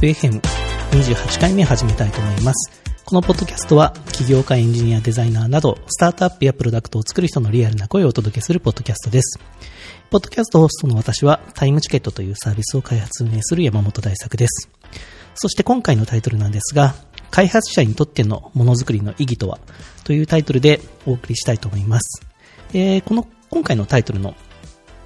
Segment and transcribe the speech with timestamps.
[0.00, 2.82] FM28 回目始めたいと思います。
[3.04, 9.38] このポッドキャストは、起業家、エンジニア、デザイナーなど、スタートアップやプロダクトを作る人のリアルな声をお届けするポッドキャストです。
[10.10, 14.68] ポッドキャストホストの私は、タイムチケットというサービスを開発運営する山本大作です。
[15.34, 16.94] そして今回のタイトルなんですが、
[17.30, 19.58] 開発者にとってのものづくりの意義とは？
[20.04, 22.22] というタイトルでお送りしたいと思います。
[22.72, 24.34] えーこの、今回のタイトルの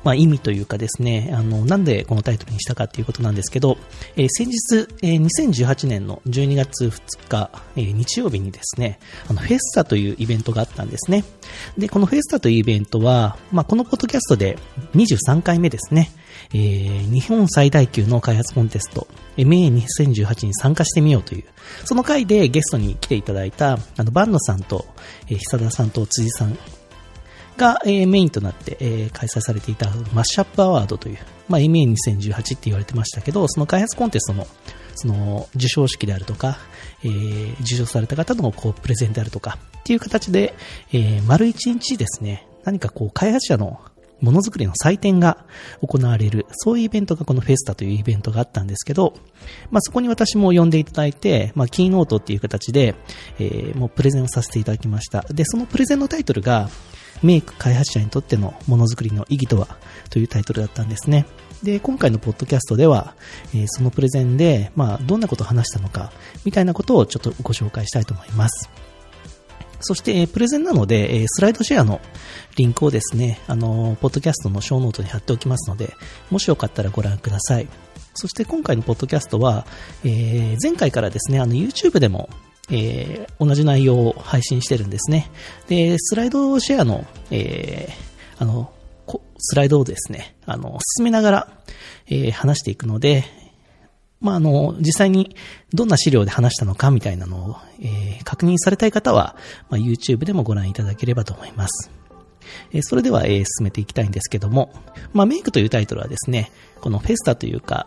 [0.08, 3.76] まあ、意味というかですね、あの、なんでこのタイトルにしたかっていうことなんですけど、
[4.16, 11.24] えー先日、えー2018年の12月2日、えー日曜日にですね、あの、フェスタというイベントがあったんですね。
[11.76, 14.56] で、このフェスタというイベントは、まあ、このポッドキャストで
[14.94, 16.10] 23回目ですね、
[16.54, 21.44] えー日本最大級の開発コンテスト、MA2018 に参加してみようという、
[21.84, 24.86] その回でゲストに来ていただいた、あの、バンノさんと、
[25.28, 26.56] えー久田さんと辻さん
[27.58, 34.46] が、えーメインとなって、えー開催されていたマッシュアップアワードという、まあ、MA2018 って言われてましたけど、その開発コンテストの、
[34.94, 36.56] その、授賞式であるとか、
[37.04, 40.54] えー受賞された方のこう、プレゼンであるとか、っていう形で、
[40.92, 43.80] えー丸一日ですね、何かこう、開発者の
[44.20, 45.44] ものづくりの祭典が
[45.80, 49.14] 行われる、そういうイベントがこのフェスタというイベントがあったんですけど、
[49.70, 52.94] まあ、そこに私も呼んでいただいて、まあ、キーノートっていう形で、
[53.38, 55.22] えーもうプレゼンをさせていただきました。
[55.30, 56.68] で、そのプレゼンのタイトルが、
[57.22, 59.76] メイク開発者にとってのものづくりの意義とは
[60.10, 61.26] というタイトルだったんですね。
[61.62, 63.14] で、今回のポッドキャストでは、
[63.54, 66.12] えーそのプレゼンで、まあ、どんなことを話したのか、
[66.44, 68.87] みたいなことをちょっとご紹介したいと思います。
[69.80, 72.00] そして、プレゼンなので、スライドシェアの
[72.56, 75.94] リンクをですね、あのポッドキャストのショーノートに貼っておきますので、
[76.30, 77.68] もしよかったらご覧ください。
[78.14, 79.66] そして今回のポッドキャストは、
[80.04, 82.28] え前回からですね、あの YouTube でも、
[82.70, 85.30] えー同じ内容を配信してるんですね。
[85.68, 88.72] で、スライドシェアの、えーあの、
[89.38, 91.48] スライドをですね、あの、進めながら、
[92.08, 93.24] えー話していくので、
[94.20, 95.36] まあ、あの、実際に
[95.72, 99.36] どんな資料で話したのかみたいなのを、えー確認されたい方は、
[99.70, 101.90] まあ、YouTube でもご覧いただければと思います。
[102.72, 104.72] えーそれでは、えー進めていきたいんですけども、
[105.12, 107.86] まあ、メイクというタイトルはですね、このフェスタというか、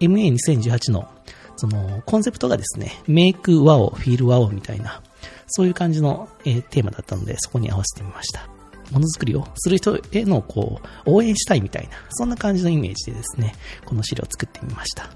[0.00, 1.08] MA2018 の、
[1.56, 5.02] その、コンセプトがですね、メイクワオ、フィールワオみたいな、
[5.48, 8.48] そういう感じの、えーテーマだったので、そこに合わせてみました。
[8.92, 13.54] ものづくりをする人への、こう、応援したいみたいな、そんな感じのイメージでですね、
[13.84, 15.10] この資料を作ってみました。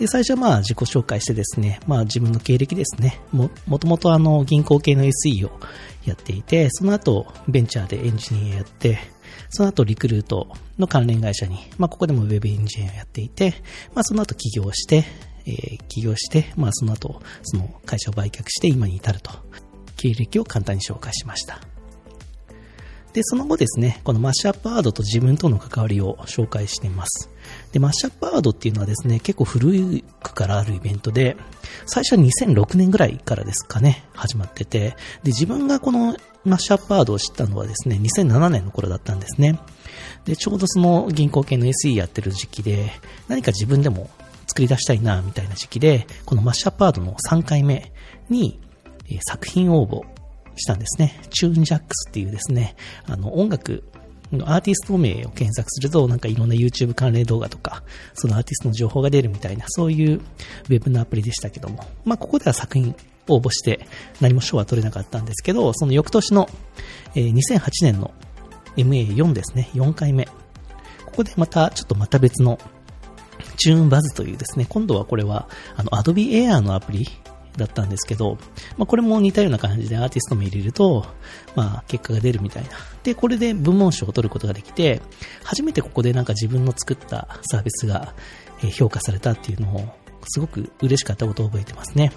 [0.00, 3.20] で、最初はまあ自己紹介してですね、まあ自分の経歴ですね。
[3.32, 5.60] も、もともとあの銀行系の SE を
[6.06, 8.98] やっていて、その後ベンチャーでエンジニアやって、
[9.50, 13.52] その後リクルートの関連会社に、まあここでもウェブエンジニアをやっていて、
[13.94, 15.04] まあその後起業して、
[15.44, 19.32] えー起業して、まあその後その会社を売却して今に至ると、
[19.98, 21.60] 経歴を簡単に紹介しました。
[23.12, 27.29] で、その後ですね、このマッシュアップワードと自分との関わりを紹介しています。
[27.72, 31.36] で、マッシュアップアワードっていうのはですね、結構古くからあるイベントで、
[31.86, 34.90] 最初は2006年ぐらいからですかね、始まってて、
[35.22, 39.58] で、自分がこのマッシュアップアードを知ったのはですね、2007年の頃だったんですね。
[40.24, 42.90] で、ちょうどその銀行系の SE やってる時期で、
[43.28, 44.10] 何か自分でも
[44.46, 47.92] 作り出したいな、みたいな時期で、このマッシュアップアードの3回目
[48.28, 48.60] に、
[49.08, 50.02] え作品応募
[50.56, 51.20] したんですね。
[51.30, 52.76] チューンジャックスっていうですね、
[53.06, 53.84] あの、音楽
[54.32, 57.82] アーティスト名を検索すると、なんかいろんな YouTube 関連動画とか、
[58.14, 62.94] そのアーティストの情報が出るみたいな、そういうウェブのアプリでしたけども、まあ、ここでは作品
[63.28, 63.86] 応募して
[64.20, 66.48] 何も賞は取れなかったんですけど、その翌年の、
[67.14, 68.14] え2008年の
[68.76, 70.26] MA4 ですね、4回目。
[70.26, 70.32] こ
[71.16, 72.58] こでまた、ちょっとまた別の
[73.56, 77.08] チューンバズというですね、今度はこれは、あの、Adobe Air のアプリ
[77.56, 78.38] だったんですけど、
[78.76, 81.06] まあ、これも似たような感じでアーティスト名入れると、
[81.56, 82.70] まあ、結果が出るみたいな。
[83.02, 85.02] で、これで部門賞を取ることができて、
[85.44, 88.14] 初めてここでなんか自分の作ったサービスが
[88.72, 89.88] 評価されたっていうのを、
[90.28, 92.12] すごく嬉しかったことを覚えてますね。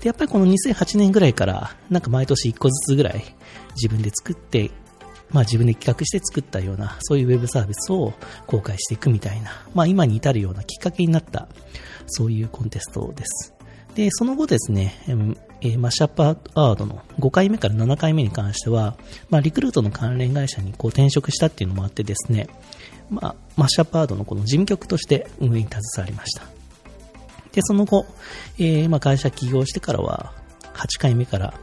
[0.00, 3.24] で、やっぱりこの2008年ぐらいから、なんか毎年1個ずつぐらい
[3.74, 4.70] 自分で作って、
[5.30, 8.12] まあ自分で企画して作ったような、そういうウェブサービスを
[8.46, 11.48] 公開していくみたいな、まあ今に至るようなきっかけになった、
[12.06, 13.54] そういうコンテストです。
[13.94, 14.94] で、その後ですね、
[15.60, 18.96] えマッシュアップアワードの5回目から7回目に関しては、
[19.30, 22.48] まあリクルートの関連会社にこう転職したっていうのもあってですね、
[23.10, 26.44] まあ、マッシュアップアワードのこの事務局として運営に携わりました。
[27.52, 28.06] で、その後、
[28.58, 30.32] えーまあ、会社起業してからは、
[30.74, 31.54] 8回目から、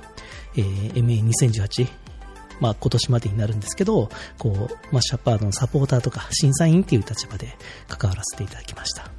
[0.55, 1.87] えー MA2018、
[2.59, 9.18] まあ、今年までになるんですけど、こう、マッシュアップアードのサポーターとか審査員っていう立場で関わらせていただきました。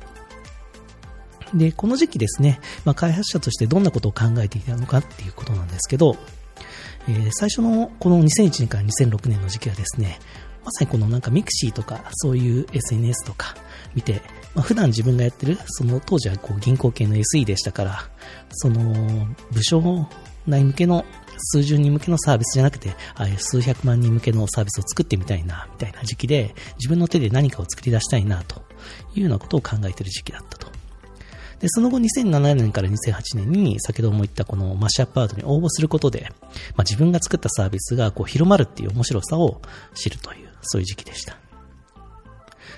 [1.54, 6.16] で、この時期ですね、まあ、開発者としてどんなことを考えていたのかっていうことなんですけど、
[7.08, 10.18] えー最初のこの2001年から2006年の時期はですね、
[10.64, 13.54] まさにこのなんかミクシーとかそういう SNS とか
[13.94, 14.20] 見て、
[14.54, 18.10] まあ、普段自分がやってる、その当時はこう銀行系の SE でしたから、
[18.50, 20.06] その部署
[20.46, 21.04] 内向けの
[21.38, 28.62] 数十人向けのサービスじゃなくて、ああいう数百万人向けのサービスを作ってみたいな、みたいな時期で、自分の手で何かを作り出したいな、と
[29.14, 30.79] いうようなことを考えている時期だったと。
[31.60, 36.28] で、その後2007年から2008年に、先ほども言ったこのマッシュアップアワードに応募することで、
[36.74, 39.60] まあ、自分が作ったサービスがこう広まるっていう面白さを
[39.94, 41.36] 知るという、そういう時期でした。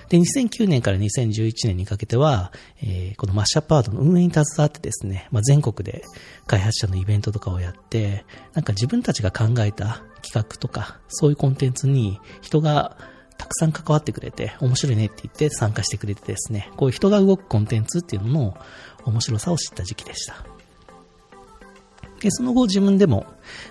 [0.09, 2.51] で、2009年から2011年にかけては、
[2.81, 6.03] えー、このマッシュアップアートの運営に携わってですね、まあ、全国で
[6.45, 12.97] 開発者のイベントとかをやって、なんか自分たちが考えた企画とか、そういうコンテンツに人が
[13.43, 18.57] たくさん関わってくれて、面白いねって言って参加してくれてですね、こういう人が動くコンテンツっていうのの
[19.03, 20.45] 面白さを知った時期でした。
[22.21, 23.25] で、その後自分でも、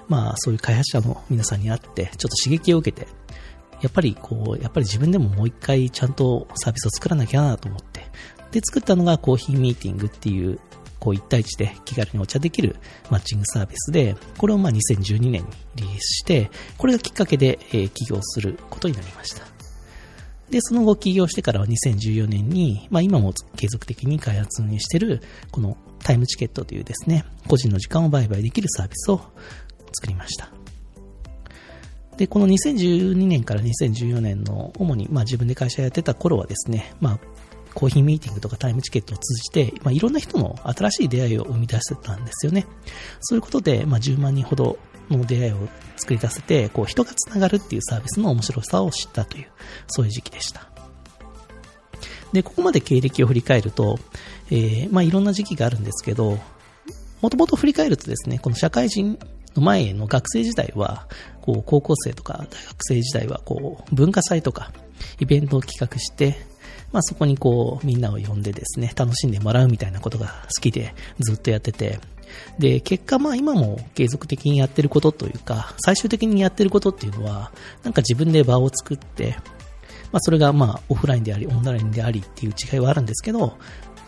[0.08, 3.08] まあそういう開発者の皆さんに会って、ちょっと刺激を受けて、
[3.80, 8.02] やっぱりこう、やっぱり自分でももう一回ちゃんとサービスを作らなきゃなと思って、
[8.50, 10.60] で、作ったのがコーヒーミーティングっていう、
[10.98, 12.76] こう一対一で気軽にお茶できる
[13.10, 15.40] マッチングサービスで、これをまあ2012年に
[15.76, 19.51] リリースして、これがきっかけで、え起業することになりました。
[20.52, 29.22] で、その後起業してからは2014年に、まあ今も継続的に開発にしてる、このタイムチケットというですね、個人の時間を売買できるサービスを
[29.94, 30.50] 作りました。
[32.18, 37.18] で、この2012年から2014年の主に、まあ、自分で会社やってた頃はですね、まあ、
[37.72, 42.66] コーヒーミーティングとかタイムチケットを通じて、まあ、いろんな人の新しい出会いを生み出してたんですよね。
[43.20, 44.78] そういうことで、まあ、10万人ほど
[45.10, 49.46] の出会いを作り出せて、こう、人がつながるっていうサービスの面白さを知ったという、
[49.88, 50.70] そういう時期でした。
[52.32, 53.98] で、ここまで経歴を振り返ると、
[54.50, 56.38] えー、まあ、いろんな時期があるんですけど、
[57.20, 59.18] もともと振り返るとですね、この社会人
[59.54, 61.06] の前の学生時代は、
[61.40, 64.72] こう、高校生とか大学生時代は、こう、文化祭とか、
[65.20, 66.46] イベントを企画して、
[66.92, 71.98] まあそこにこう、みんなを呼んでですね、楽しんでもらうみたいなことが好きで、ずっとやってて、
[72.58, 77.52] で、結果まあ今も継続的にやってることというか、最終的にやってることっていうのは、
[77.82, 79.36] なんか自分で場を作って、
[80.12, 83.56] まあそれがまあオフラインであり、オンラインでありっていう違いはあるんですけど、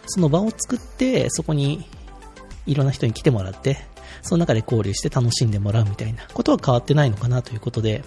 [0.06, 1.86] その場を作って、そこに
[2.66, 3.78] いろんな人に来てもらって、
[4.22, 8.04] その中で交流して楽しんでもらうみたいなことは変わってないのかなということで、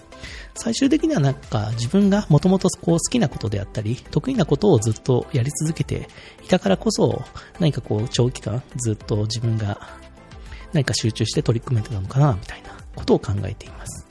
[0.55, 6.09] 最終的にはなんか自分がもともとこう好きなことであったり、得意なことをずっとやり続けて
[6.43, 7.23] いたからこそ、
[7.59, 9.79] 何かこう長期間ずっと自分が
[10.73, 14.07] 何か集中して取り組めてたのかな、みたいなことを考えています。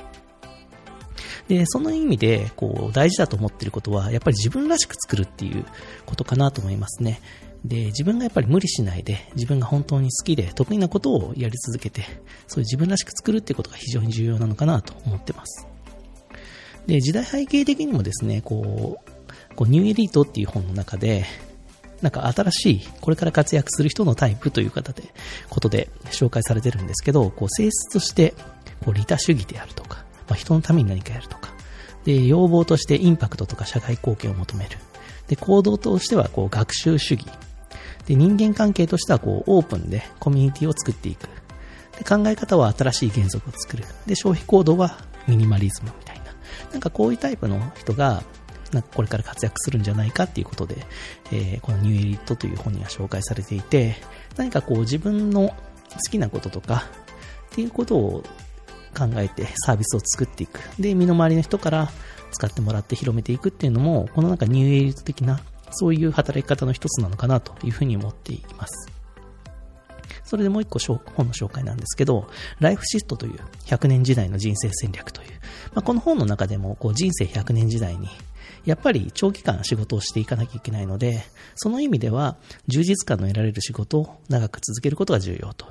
[1.49, 5.65] で、その意味で、こう、大事だと思っていることは、やっぱり自分らしく作るっていう
[6.05, 7.21] ことかなと思いますね。
[7.65, 12.03] で、自分がやっぱり無理しないで、自分が本当に好きで得意なことをやり続けて、
[12.47, 15.67] そういう自分らしく作るっていうことが非常に重要なのかなと思ってます。
[16.87, 21.25] で、時代背景的にもですね、こう、こうニューエリートっていう本の中で、
[22.03, 25.03] なんか新しい、これから活躍する人のタイプという方で、
[25.49, 28.35] ことで紹介されてるんですけど、こう性質として、
[28.85, 31.55] こう利他主義であるとか、まあ、人のために何かやるとか、
[32.05, 34.79] で、要望としてインパクトとか社会貢献を求める。
[35.27, 37.27] で、行動としては、こう、学習主義。
[38.07, 41.29] で、人間関係としてはこうオープンでコミュニティを作っていく。
[41.99, 43.85] で、考え方は新しい原則を作る。
[44.07, 46.25] で、消費行動はミニマリズムみたいな。
[46.73, 48.23] なんかこういうタイプの人が、
[48.73, 50.87] なんかこれから活躍するんじゃないかっていうことで、
[51.33, 53.97] えー、このニューエリットという本には紹介されていて、
[54.37, 55.55] 何かこう自分の好
[56.11, 56.85] きなこととか、
[57.53, 58.23] っていうことを
[58.97, 60.61] 考えてサービスを作っていく。
[60.79, 61.91] で、身の回りの人から
[62.33, 65.41] 使ってもらって広めていくっていうのも、このなんかニューエリット的な
[65.79, 68.91] そういう働き方の一つなのかなというふうに思っています。
[70.25, 72.29] それでもう一個本の紹介なんですけど、
[72.59, 75.29] ライフシフトという100年時代の人生戦略という、
[75.73, 78.09] まあ、この本の中でもこう人生100年時代に
[78.65, 81.23] やっぱり長期間仕事をしていかなきゃいけないので、
[81.55, 85.67] その意味では充実感の得られる仕事を長く続けることが重要と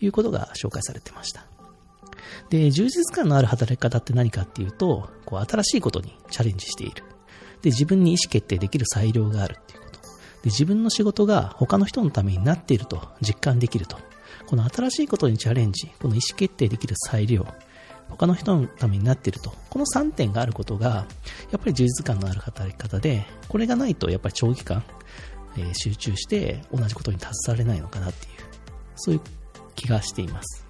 [0.00, 1.46] いうことが紹介されてました。
[2.50, 7.04] で、充実感のある働き方って何かっていうと、こう新しいことにチャレンジしている。
[7.64, 9.98] で、自分に意思決定できる裁量があるっていうこと。
[9.98, 10.06] で、
[10.50, 13.96] 自分の仕事が他の人のためになっていると実感できると。
[14.46, 17.46] この新しいことにチャレンジ、この意思決定できる裁量、
[18.10, 19.54] 他の人のためになっていると。
[19.70, 21.06] この3点があることが、
[21.50, 24.84] やっぱり充実感のある働き方で、これがないとやっぱり長期間、
[25.56, 28.32] えー、集中して同じことに携われないのかなっていう、
[28.96, 29.20] そういう
[29.74, 30.66] 気がしています。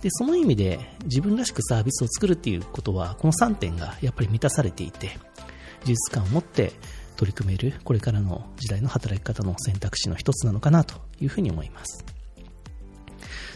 [0.00, 5.18] で、その意味で自分らしくサービスを作るっていうことは、この3点がやっぱり満たされていて、
[5.84, 6.72] 事実感を持って
[7.16, 12.04] 取り組めるこれからの時代の働き方の選択肢の一つなのかなというふうに思います。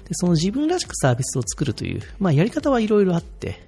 [0.05, 3.63] でその自分らしくサービスを作るという、まあ、やり方はいろいろあって、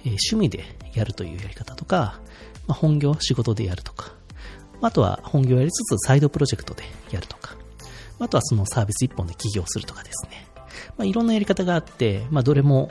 [0.00, 0.64] えー、趣味で
[0.94, 2.20] やるというやり方とか、
[2.66, 4.12] まあ、本業、仕事でやるとか、
[4.80, 7.56] あとは本業やりつつサイドプロジェクトでやるとか、
[8.20, 10.46] あとはそのサービス一本で起業するとかですね。
[10.96, 12.90] まあ、いろんなやり方があって、まあ、どれも、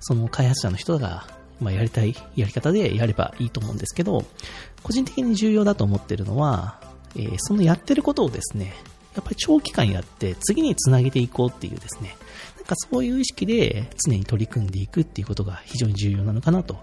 [0.00, 1.26] その開発者の人が、
[1.60, 4.24] まあ、やりたいやり方でやればいいと思うんですけど、
[4.82, 6.80] 個人的に重要だと思ってるのは、
[7.16, 8.74] えー、そのやってることをですね、
[9.14, 12.16] やっぱり長期間やって次につなげていこうっていうですね、
[12.56, 16.78] なんかそういう意識で常に取り組んでいくっていうことが非常に重要なのかなと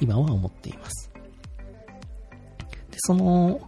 [0.00, 1.10] 今は思っています。
[2.90, 3.60] で、その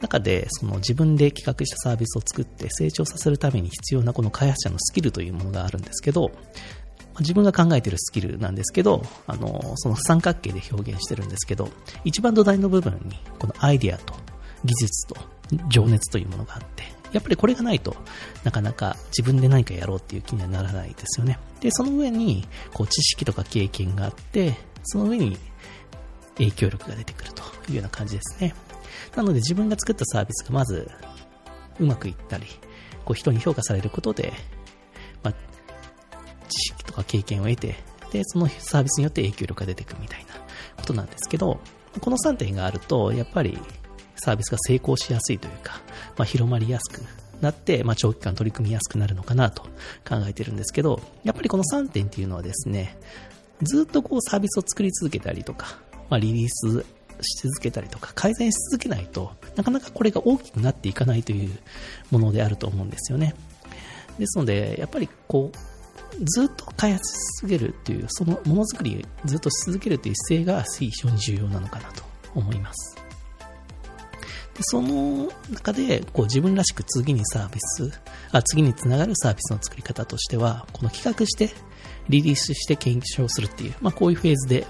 [0.00, 6.32] 中でその自分で企画したサービスを作って成長させるために必要なこの開発者のスキルというものがあるんですけど、
[7.20, 11.68] 自分が考えているスキルなんですけど、あの、その三角形で表現してるんですけど、
[12.04, 14.14] 一番土台の部分に、このアイディアと
[14.64, 15.16] 技術と
[15.68, 17.94] 情熱というものがあって、やっぱりこれがないと
[18.42, 21.38] なかなか自分で何かやろうっていう気にはならないですよね。
[21.60, 25.38] で、その上にこう知識とか経験があって、その上に
[26.36, 28.54] 影響力が出てくるというような感じですね。
[29.14, 30.90] なので自分が作ったサービスがまず
[31.78, 32.46] うまくいったり、
[33.04, 34.32] こう人に評価されることで、
[35.22, 35.34] まあ、
[36.48, 37.76] 知識か経験を得て、
[38.12, 40.34] で、そのサービスによって影響力が出てくるみたいな
[40.76, 41.60] ことなんですけど、
[42.00, 43.58] この3点があると、やっぱり
[44.16, 45.80] サービスが成功しやすいというか、
[46.16, 47.02] まあ、広まりやすく
[47.40, 49.62] なって、まあ、長期間取り組みやすくなるのかなと
[50.08, 52.96] 考えてるんですけど、やっぱりこの3点っていうのはですね、
[53.62, 55.78] ずっとこうサービスを作り続けたりとか、
[56.10, 56.84] まあ、リリース
[57.20, 61.50] し続けたりとか、改善し続けないとなかなかこれが大きくなっていかないという
[62.10, 63.34] ものであると思うんですよね。
[64.18, 65.73] ですので、やっぱりこう、
[66.22, 72.02] ずっと開発し続けるっていう、そのものづくりずっとし続けるという姿勢が非常に重要なのかなと
[72.34, 72.96] 思います。
[74.54, 77.90] でその中でこう自分らしく次にサービス
[78.30, 81.50] あ、次につながるサービスの作り方としては、この企画して
[82.08, 84.66] リリースして検証するっていう、まあ、こういうフェーズで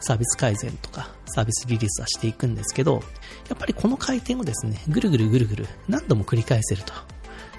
[0.00, 3.02] サービス改善とかサービスリリースはしていくんですけど、
[3.48, 6.92] やっぱりこの回転をですね、ぐるぐるぐるぐる何度も繰り返せると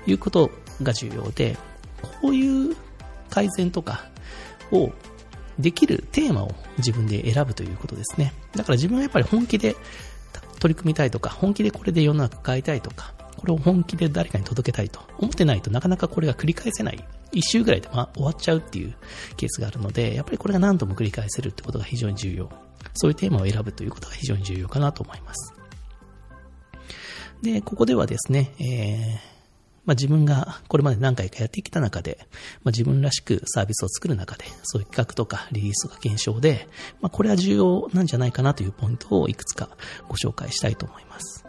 [0.08, 1.58] いうことが重要で、
[2.22, 2.76] こういう
[3.32, 4.06] 改善とか
[4.72, 4.92] を
[5.58, 8.34] できるテーマを自分で選ぶということですね。
[8.56, 9.76] だから自分はやっぱり本気で
[10.60, 17.04] 取り組みたいとか、本気でこれで世の中変えたいとか、これを本気で誰かに届けたいと思ってないとなかなかこれが繰り返せない。
[17.32, 18.94] 一周ぐらいで、ま、終わっちゃうっていう
[19.38, 22.50] ケースがあるので、やっぱりこれが何度も繰り返せるってことが非常に重要。
[22.94, 25.54] そういうテーマを選ぶということが非常に重要かなと思います。
[27.42, 29.31] で、ここではですね、えー、
[29.86, 32.20] まあ、自分がこれまで何回かやってきた中で、
[32.64, 36.68] まあ、自分らしくサービスを作る中で、そういう企画とかリリースとか検証で、
[37.02, 39.70] まあ、これは重要なんじゃないかなというポイントをいくつか
[40.08, 41.46] ご紹介したいと思います。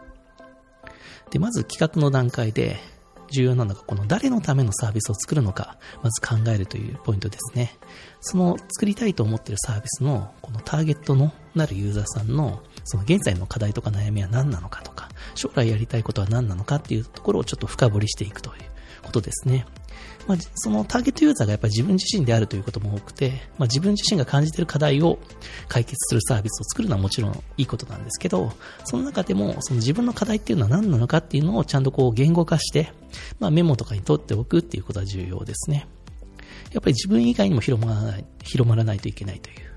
[1.30, 2.78] で、まず企画の段階で、
[3.32, 7.76] 重要なのが、この誰のためのサービスを作るのか、まず考えるというポイントですね。
[8.20, 18.62] その作りたいと思っているサービスの、このターゲットのなるユーザーさんの、その現在の課題とか悩みは何なのかとか、将来やりたいことは何なのかっていうところをちょっと深掘りしていくという
[19.02, 19.66] ことですね。
[20.26, 25.18] まあ、そのターゲットユーザーがやっぱり自分自身であるということも多くて、まあ、自分自身が感じている課題を
[25.68, 28.52] 解決するサービスを作るのはもちろんいいことなんですけど、
[28.84, 32.92] その中でもその自分の課題っていうのは何なのかっていうのをちゃんとこう言語化して、
[33.40, 35.88] まあ、メモとかに取っておくっていうことは重要ですね。
[36.72, 39.71] やっぱり自分以外にも広まらない、広まらないといけないという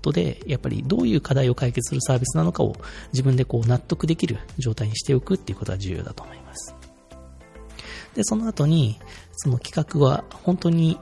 [0.00, 2.74] ことで、やっぱりどういう課題を解決するサービスなのかを
[3.12, 6.74] 自分でこう納得できる状態にしておくっていうことは重要だと思います。
[8.14, 8.98] で、その後に、
[9.36, 10.98] その企画は本当に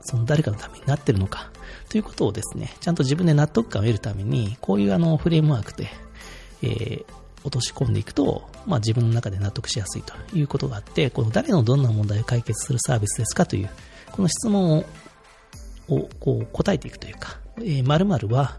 [0.00, 1.50] その誰かのためになってるのか
[1.88, 5.88] ということをですね、ちゃんと自分で納得感を得るために、こういうあのフレームワークで、
[6.62, 7.04] えー、
[7.44, 13.70] 落とし込んでいくと、まあ、自分の中で納得しやすいということがあって、この誰のどんな問題を解決するサービスですかという、
[14.10, 14.84] この質問を
[15.88, 18.58] をこう答えていくというか、えー、〇〇は、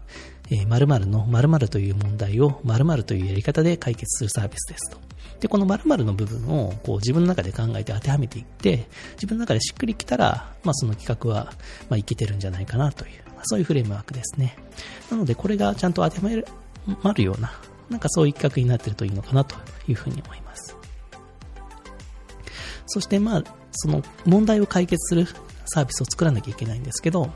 [0.50, 4.98] えー、〇〇の〇〇という問題を〇〇というやり方で解決するサービスですと。
[5.40, 11.52] で、この〇〇の部分をこう自分の中で考えて当てはめていって、自分の中でしっくりきたら、まあ、その企画は、
[11.88, 14.56] まあ、いけてるんじゃないかなという、まあ、そういうフレームワークですね。
[15.10, 16.44] なので、これがちゃんと当ては
[17.02, 17.52] まるような、
[17.90, 19.56] なんかそういう企画になってるといいのかなと
[19.88, 20.76] いうふうに思います。
[22.86, 25.26] そして、まあ、その問題を解決する
[25.66, 27.30] サービスを作らなきゃいけないんですけど、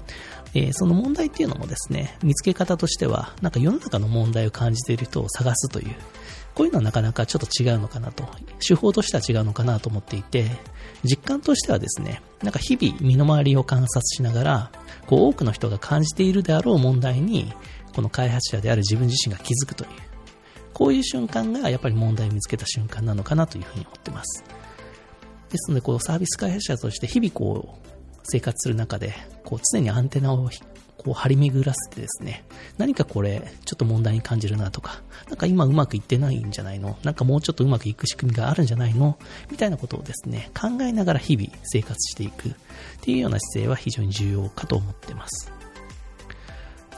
[0.54, 5.94] えー、その問題っていうのもですね、見つけ方としては、なんか世の中の問題を感じている人を探すという、
[6.54, 8.28] こういうのはなかなかちょっと違うのかなと、
[8.66, 10.50] 手法としては違うのかなと思っていて、
[11.04, 14.72] 実感としてはですね、なんか日々身の回りを観察しながら、
[15.06, 17.52] こう多くの人が感じているであろう問題に、
[17.94, 19.90] この開発者である自分自身が気づくという、
[20.72, 24.44] こういう瞬間がやっぱり問題を見つけた瞬間なのかなというふうに思ってます。
[25.50, 27.88] ですので、こうサービス開発者として日々こう
[28.28, 30.50] 生活する中で、こう常にアンテナを
[30.98, 32.44] こう張り巡らせてですね、
[32.76, 39.18] 何かこれ、ちょっと問題に感じるなとか、なんか今うまくいってないんじゃないのなんかもうちょっとうまくいく仕組みがあるんじゃないの
[39.50, 42.52] みたいなことをですね、考えながら日々生活していくっ
[43.00, 45.57] ていうような姿勢は非常に重要かと思ってます。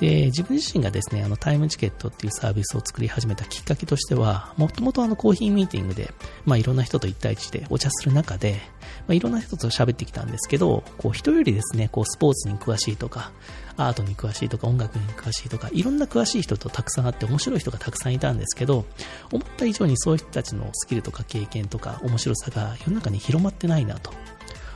[0.00, 6.14] で、自分自身がですね、あのタイムチケットっていうサービスを作り始めたきっかけとしては、もともとあのコーヒーミーティングで、
[6.46, 8.62] まあいろんな人と一対一でお茶する中で、
[9.06, 13.30] まあいろんな人と喋ってきたんですけど、こう人よりですね、こうスポーツに詳しいとか、
[13.76, 18.86] アートに詳しいとか、音楽に詳しいとか、いろんな詳しい人とたくさんあって面白い人がたくさんいたんですけど、
[19.30, 24.14] 思った以上にそういう人たちのスキルとか経験とか面白さが世の中に広まってないなと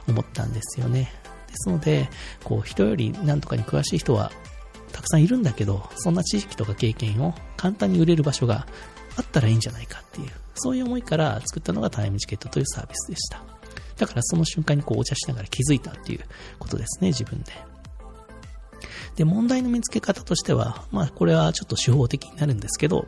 [0.07, 1.11] 思ったんですよね。
[1.47, 2.11] ですので、
[2.43, 4.31] こう人より何とかに詳しい人は
[4.95, 8.67] たくさんいるんだけど、そんな知識とか経験を簡単に売れる場所が
[9.17, 13.43] あったらいいんじゃないかっていう、そういう思いから作ったのがタイムチケットというサービスでした。
[13.97, 16.21] だからその瞬間にこうお茶しながら気づいたっていう
[16.61, 17.53] ことですね、自分で。
[19.17, 23.07] で、問題の見つけ方としては、まあこれはちょっと手法的になるんですけど、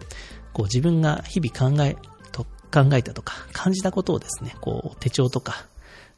[0.53, 1.97] こう自分が日々考え、
[2.33, 5.67] と考えたとか感じたことをですね、こう手帳とか、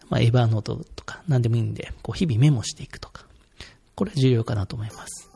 [0.08, 3.26] まあエバーノートとか何でもいいんで、こう日々メモしていくとか、
[3.94, 5.27] これは重要かなと思います。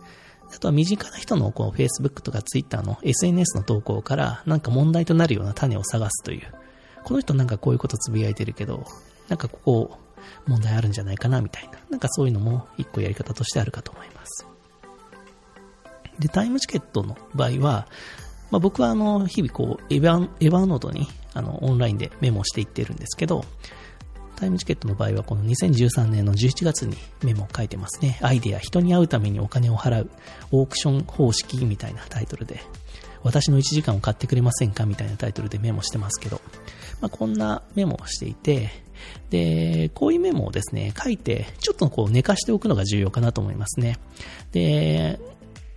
[0.54, 6.42] あとは身近な人のこう Facebook とか Twitter の SNS の投稿からなんか問題となるような種を探すという。
[7.04, 8.87] この人なんかこういうことつぶやいてるけど、
[9.28, 9.99] なんかここ
[10.47, 11.78] 問題あるんじゃないかなみたいな。
[11.90, 14.47] なんかそういうのも一個やり方としてあるかと思います。
[16.18, 17.87] で、タイムチケットの場合は、
[18.50, 23.44] まあ、僕はあの、日々こう、エヴァ、エヴァノートにあの、オンラインでメモしていってるんですけど、
[24.42, 28.18] タイムチケットの場合はこの2013年の11月にメモを書いてますね。
[28.22, 30.11] アイデア、人に会うためにお金を払う、
[30.50, 32.61] オークション方式みたいなタイトルで、
[33.22, 36.40] 私の1時間を買ってくれませんかみたいなタイトルでメモしてますけど、
[37.00, 38.70] まあ、こんなメモをしていて、
[39.30, 44.00] で、こういうメモをですね、書いて、ちょっとこう寝かしておくのが重要かなと思いますね。
[44.50, 45.21] で、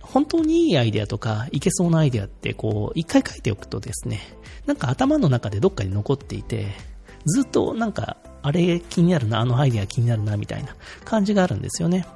[0.00, 4.22] 本当にいいアイデアとか、いけそうなアイデアって、こう、一回書いておくとですね、
[4.66, 6.72] なんか頭の中でどっかに残っていて、
[7.26, 12.06] ずっとなんかあれ気になるな、あのアイデア気になるな、みたいな感じがあるんですよね。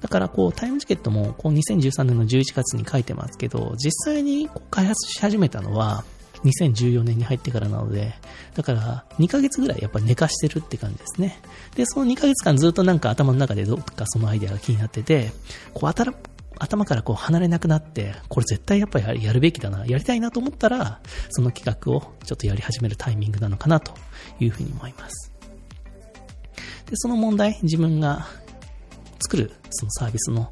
[0.00, 6.04] だからこう、タイムチケットもこう2013年の11月に書いてますけど、実際にこう開発し始めたのは
[6.44, 8.14] 2014年に入ってからなので、
[8.54, 11.40] だから2ヶ月ぐらいやっぱり寝かしてるって感じですね。
[11.74, 15.32] で、その2ヶ月間ずっとなんか頭の中でどっかそのアイデアが気になってて、
[15.72, 23.94] こう頭からこう離れなくなって、これ絶対やっぱりやるべきだな、やりたいなと思ったら、その企画をちょっとやり始めるタイミングなのかなと
[24.38, 25.23] いうふうに思います。
[26.86, 28.26] で、その問題、自分が
[29.20, 30.50] 作るそのサービスの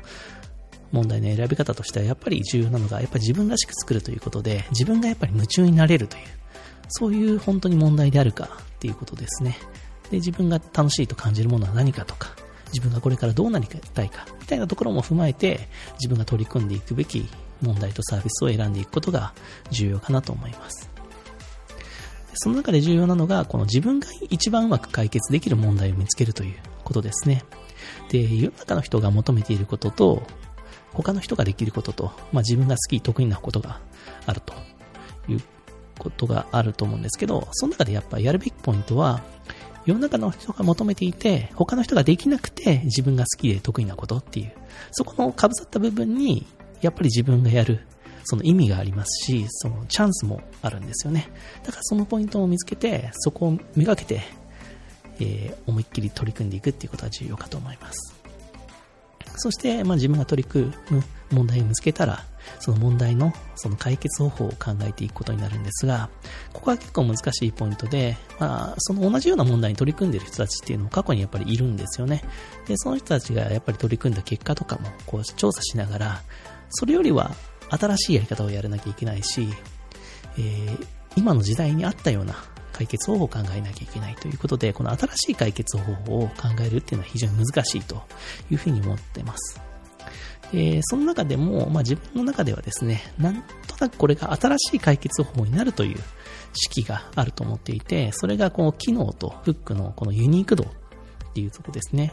[0.93, 6.23] 問題の選び方としてはやっぱり重要なのが、やっぱり自分らしく作るということで、自分がやっぱり夢中になれるという、
[6.89, 9.57] そういう本当に問題であるかっていうことですね。
[10.11, 12.35] で、自分が楽しいと感じるものは何かとか、
[12.73, 17.29] 自分がこれからどうなりたいか、みたいなところも踏まえて、自分が取り組んでいくべき
[17.63, 19.33] 問題とサービスを選んでいくことが
[19.71, 20.92] 重要かなと思います。
[22.35, 27.45] その中で重要なのが、この自分が一番うまく解決できる問題を見つけるということですね。
[28.11, 30.23] で、世の中の人が求めていることと、
[30.93, 33.81] 他の人ができることと、まあ、自分が好き、得意なことが
[34.27, 34.55] あると
[35.29, 35.41] いう
[35.99, 39.23] ことがあると思うんですけど、その中でやっぱやるべきポイントは、
[39.85, 44.53] 世の中の人が求めていて、他の人ができなくて自分が好きで得意なことっていう、
[44.93, 46.47] そこの被さった部分に、
[46.81, 47.87] やっぱり自分がやる、
[48.25, 51.29] その意味がありますし、そのチャンスもあるんですよね。
[51.65, 54.23] だからそのポイントを見つけて、そこをめがけて、
[55.21, 58.23] えー、思いっきり取り組んでいくっていうことが重要かと思います。
[59.37, 62.25] そして、まあ、自分が取り組む問題を見つけたら、
[62.59, 66.11] その問題のその解決方法を考えていくことになるんですが、
[66.53, 72.23] ここは結構難しいポイントで、まあ、その同じような問題に取り組んでいる人たちっていうのも過去にやっぱりいるんですよね。
[72.67, 76.23] で、その人たちがやっぱり取り組んだ結果とかもこう調査しながら、
[76.71, 77.35] それよりは
[77.77, 79.49] 新しいやり方をやらなきゃいけないし、
[80.39, 82.35] えー、今の時代に合ったような
[82.73, 88.03] 解決方法を考えなきゃいけないということで、この新しい解決方法を考えるっていうのは非常に難しいと
[88.51, 89.61] いうふうに思ってます。
[90.55, 95.99] えー、その中でも、まあ、自分の中ではですね、なんとなくこれが新しい解決方法になるという
[96.53, 100.67] 式があると思っていて、それがこの機能とフックのこのユニーク度
[101.33, 102.13] っていうとこですね。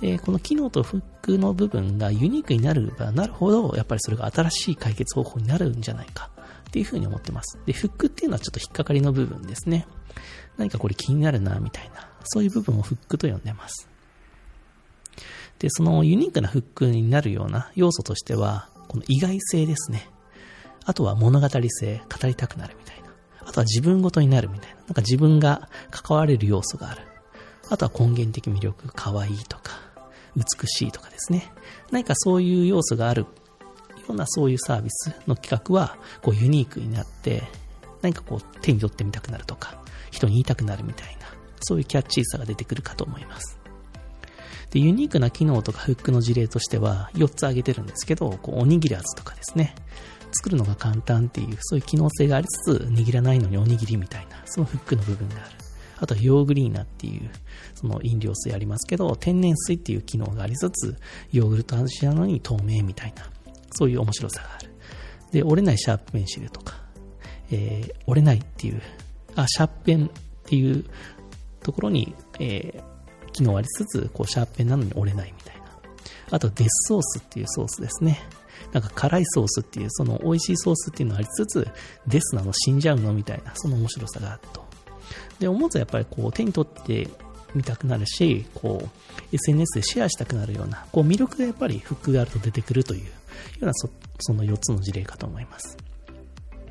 [0.00, 6.30] で、この機能とフックの部分がユニークになればなるほど、やっぱりそれが新しい解決方法になるんじゃないか
[6.68, 7.58] っていうふうに思ってます。
[7.66, 9.86] で、フックっていうのはちょっと引っかかりの部分ですね。
[10.56, 12.08] 何かこれ気になるな、みたいな。
[12.24, 13.88] そういう部分をフックと呼んでます。
[15.58, 20.08] で、そのユニークなフックになるような要素としては、この意外性ですね。
[20.84, 23.12] あとは物語性、語りたくなるみたいな。
[23.40, 24.76] あとは自分ごとになるみたいな。
[24.76, 27.11] なんか自分が関われる要素がある。
[27.72, 29.80] あとは根源的魅力、可愛いとか、
[30.36, 31.50] 美しいとかですね。
[31.90, 33.28] 何かそういう要素があるよ
[34.10, 37.44] うなそういうサービスの企画は、こうユニークになって、
[38.02, 41.28] 何かこう手に取ってみたくなるとか、人に言いたくなるみたいな、
[41.62, 43.58] そういうキャッチーさが出てくるかと思います。
[44.68, 49.74] で、ユニークな機能とかフックの事例としては4つ挙げてるんですけど、こうおにぎらずとかですね。
[50.32, 55.62] 作るのが簡単っていう、そういう機能性がありつつ、握らないのにおにぎりみたいな、そのフックの部分がある。
[56.02, 57.30] あとヨーグリーナっていう、
[57.76, 60.96] その飲料水ありますけど、天然水っていう機能がありつつ、
[61.30, 63.30] ヨーグルト味なのに透明みたいな、
[63.70, 64.70] そういう面白さがある。
[65.30, 66.74] で、折れないシャープペンシルとか、
[67.52, 68.82] えー、折れないっていう、
[69.36, 70.10] あ、シャープペンっ
[70.44, 70.84] ていう
[71.62, 75.62] ところに、えー、機能ありつつ、こう、シャープペンなのに折れないみたいな。
[76.32, 78.18] あと、デスソースっていうソースですね。
[78.72, 81.68] なんか辛いソースっていう、その美味しいソースっていうのがありつつ、
[82.08, 84.61] デスなの死んじゃうのみたいな、その面白さがあると。
[85.42, 87.08] で、思わずやっぱりこう手に取って
[87.54, 88.88] みたくなるし、こう、
[89.34, 93.10] SNS でシェアしたくなるような、こう魅力がやっぱりフックがあると出てくるというよ
[93.62, 95.76] うなそ、その4つの事例かと思います。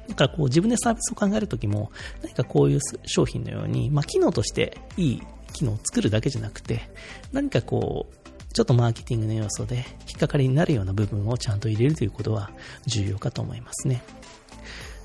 [0.08, 6.90] だからこう自分でサービスを考えるときも、何かこういう商品のように、まあ機能としていい機能を作るだけじゃなくて、
[7.32, 12.52] 何かこう、ちょっとマーケティングの要素で引っかかりになるような部分をちゃんと入れるということは
[12.86, 14.04] 重要かと思いますね。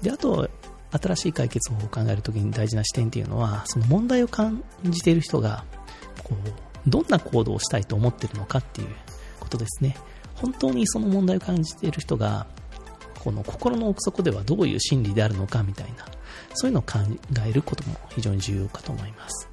[0.02, 0.48] で、あと、
[0.90, 5.64] 新しい解決法を考えるときに大事な視点っていうのは、その問題を感じている人が、
[6.22, 8.88] こう、どんな行動をしたいと思っているのかっていう
[9.40, 9.96] ことですね。
[10.34, 12.46] 本当にその問題を感じている人が、
[13.22, 16.06] この心の奥底ではどういう心理であるのかみたいな、
[16.54, 16.98] そういうのを考
[17.46, 19.48] えることも非常に重要かと思います。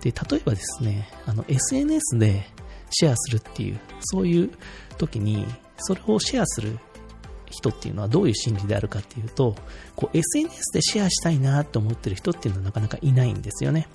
[0.00, 2.46] で、例えばですね、あの、SNS で
[2.90, 4.50] シェアするっていう、そういう
[4.96, 5.46] 時に、
[5.78, 6.78] それをシェアする
[7.50, 9.54] 人っていうのはどういう心理であるかっていうと、
[9.96, 13.88] こう SNS でシェアしたいなと思ってる人っていうのはなかなかいないんですよね。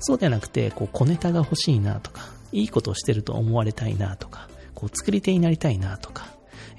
[0.00, 6.26] そうではなくて、こう小ネタが欲しいなとか、いいことをしてると思われたいなとか、こう作り手になりたいなとか、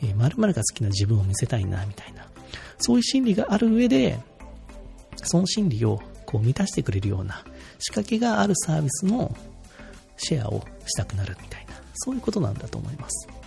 [0.02, 2.28] えー、〇〇が好きな自分を見せたいなみたいな、
[2.78, 4.20] そういう心理がある上で、
[5.18, 7.44] その心理をこう満たしてくれるような
[7.80, 9.36] 仕掛けがあるサービスの
[10.18, 13.39] シェアをしたくなるみたいな、そういうことなんだと思います。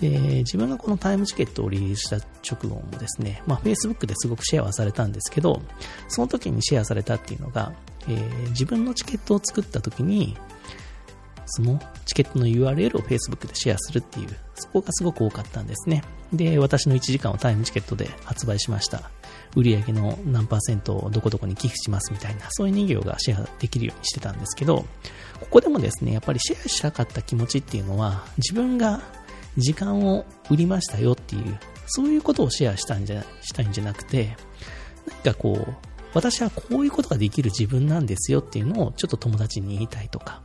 [0.00, 0.08] で、
[0.38, 5.62] 自分がこのタイムチケットをリリースした直後もですね、まあ、Facebook ですごくシェアはされたんですけど、
[6.08, 7.74] その時にシェアされたっていうのが、
[8.08, 10.36] えー、自分のチケットを作った時に、
[11.52, 16.02] そのチケットの URL を Facebook でシェアするっていう、そこがすごく多かったんですね。
[16.32, 19.10] で、私の1時間をタイムチケットで発売しました。
[19.56, 24.86] 売上の何パーセントをどこどこに寄付しますみたいな、そういう人形がシェアできるようにしてたんですけど、
[25.40, 29.02] ここでもですね、やっぱりシェアしたかった気持ちっていうのは、自分が
[29.56, 34.36] 時間を売りましたよっていう、そういうことをシェアしたんじゃ、したいんじゃなくて、
[35.06, 35.74] 何かこう、
[36.14, 40.42] 私はこういうことができる自分なんですよっていうのをちょっと友達に言いたいとか、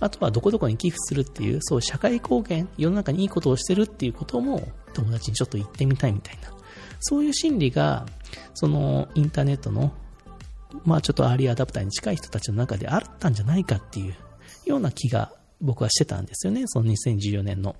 [0.00, 6.50] あとはどこどこに寄付するっていう、そう社会貢献、世の中にいいことをしてるっていうことも友達にちょっと言ってみたいみたいな、
[7.00, 8.06] そういう心理が、
[8.54, 9.92] そのインターネットの、
[10.84, 14.14] まあちょっとアーリーアダプターに近い人たちの中であったんじゃないかっていう
[14.66, 17.76] ような気が僕はしてたんですよね、その2014年の。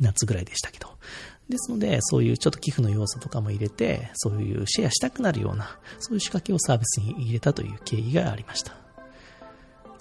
[0.00, 0.88] 夏ぐらいでしたけど。
[1.48, 8.72] ですので、そういうちょっと寄付の要素とかも入れて、そういうシェアしたくなるような、そういう仕掛けをサービスに入れたという経緯がありました。
[8.72, 8.76] だ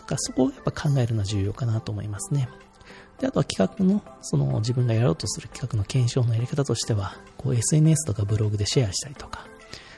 [0.05, 2.49] からそこをやっぱ考えるのは重要かなと思いますね。
[3.19, 9.47] で、あとは企画の、その自分がやろうとする企画の検証のやり方としては、こう SNS とかブログでシェアしたりとか、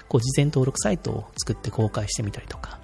[0.07, 2.79] こう事前登録サイトを作って公開してみたりとか、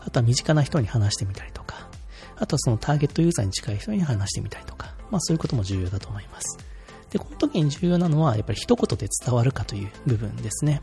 [0.00, 1.88] あとは身近な人に話してみたりとか、
[2.36, 6.58] あとはそのターゲットユーザーに近い人に話してみたりとか、まあそういうことも重要だと思います。
[7.10, 10.82] で、この時に重要なのは、やっぱり一言で伝わるかという部分ですね。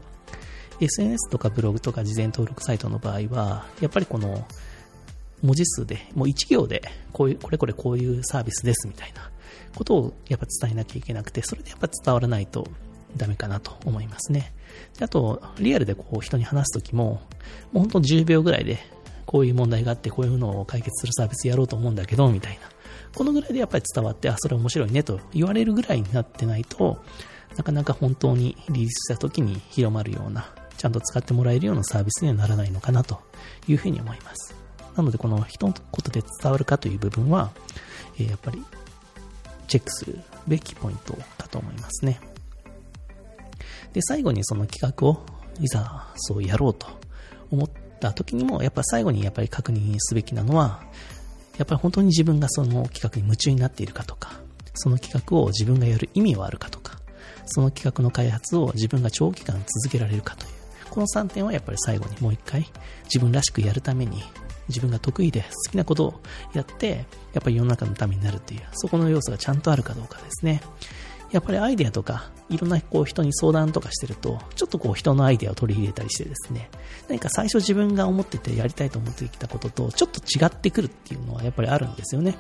[0.80, 4.46] SNS とかブログとか事前登録サイトの場合は、やっぱりこの
[5.42, 6.82] 文字数で、もう1行で、
[7.14, 9.30] こういう、これこれこういうサービスですみたいな
[9.76, 12.68] ことをやっぱ伝えなきゃいけなくて、それでやっぱ伝わらないと
[13.16, 14.54] ダメかなと思いますね。
[14.98, 17.22] であと、リアルでこう人に話すときも、
[17.72, 18.80] もう本当10秒ぐらいで、
[19.26, 22.75] こういう問題があって、こういうのを解決するサービスやろうと思うんだけど、みたいな。
[23.16, 27.02] このぐらいでやっぱり伝わって、あ、それ面白いねと言われるぐらいになってないと、
[27.56, 33.20] なかなか本当にリリースした時に広まるような、ちゃんと使ってもらえるようなサービスにはならないのかなと
[33.68, 34.54] いうふうに思います。
[34.96, 35.74] なので、この一言
[36.12, 37.52] で伝わるかという部分は、
[38.20, 38.64] え、やっぱり
[39.68, 42.20] チェックするべきポイントかと思いますね。
[43.94, 45.26] で、最後にその企画を
[45.62, 46.88] いざそうやろうと
[47.50, 50.84] 思った時にも、やっぱ最後にやっぱり確認すべきなのは、
[51.58, 54.34] やっぱり本当に自分がその企画に夢中になっているかとか、
[54.74, 57.00] その企画を自分がやる意味はあるかとか、
[57.46, 60.52] その企画の開発を自分が長期間続けられるかという、
[60.90, 62.68] この3点はやっぱり最後にもう一回
[63.06, 64.24] 自分らしくやるために
[64.68, 66.22] 自分が得意で好きなことを
[66.54, 70.62] やって、やっぱり世の中のためになるっていう、そこの要素がちゃんとあるかどうかですね。
[71.36, 76.70] やっぱりアイデアとか、いろんなこう人に相談とかしてると、ちょっとこう人のアイデアを取り入れたりしてですね、
[77.10, 82.38] 何か最初自分が思っててやりたいと思ってきたことと、ちょっと違ってくるっていうのはやっぱりあるんですよね。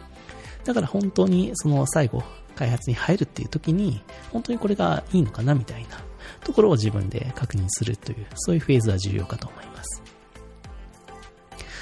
[0.63, 2.23] だから本当にその最後、
[2.55, 5.97] 開発に入るっていう時に、本当にこれがいいのかなみたいな
[6.45, 10.01] ところを自分で確認するという、そういうフェーズは重要かと思います。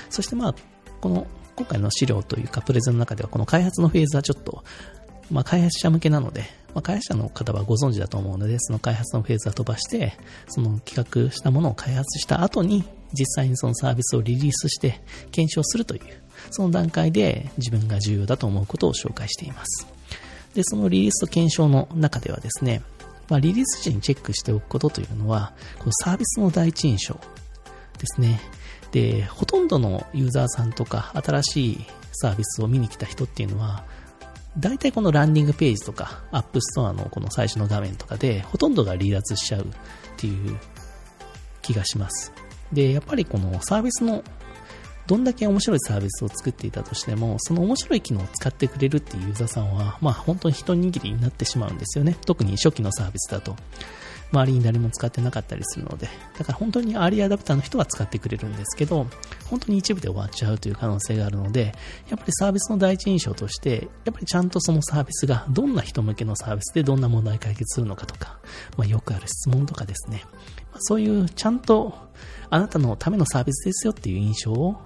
[0.09, 0.55] そしてまあ、
[0.99, 4.63] この今回の資料というかプレゼンの中ではこの開発のフェーズはちょっと、
[5.29, 10.13] まあ、開発者向けなので、まあ、開発者の方はご存知だと思うので、その開発のフェーズは飛ばして、
[10.47, 12.83] その企画したものを開発した後に、
[13.13, 16.01] 実際にそのサービスをリリースして検証するという、
[16.51, 19.87] その段階で自分が重要だと思うことを紹介しています。
[20.53, 22.81] で、そのリリースと検証の中ではですね、
[23.29, 27.19] まあ、リリース時にチェックしておくことというのは、このサービスの第一印象で
[28.05, 28.41] すね。
[28.91, 33.85] で、ほとんどのユーザーさんとか、新しいサービスを見に来た人っていうのは、
[34.57, 39.65] 大体このランディングページとか、 App Store のこの最初の画面とかで、ほとんどが離脱しちゃうっ
[40.17, 40.59] ていう
[41.61, 42.31] 気がします。
[42.71, 44.23] で、やっぱりこのサービスの、
[45.05, 52.15] どんだけ面白いサービスを作っていたとしても、その面白い機能を使ってくれるっていうユーザーさんは、まあ本当に一握りになってしまうんですよね。
[52.25, 53.55] 特に初期のサービスだと。
[54.33, 59.05] 周りに誰も使ってなかったりするので、だから本当にアーリーアダプターの人は使ってくれるんですけど、
[59.45, 61.73] 本当に一部で終わっちゃうという可能性があるので、
[62.09, 68.39] やっぱりサービスの第一印象として、やっぱりちゃんとそのサービスがどんな人向けのサービスでどんな問題解決するのかとか、
[68.75, 70.23] まあ、よくある質問とかですね、
[70.71, 71.93] まあ、そういうちゃんと
[72.49, 74.77] あなたのためのサービスですよっていう印象を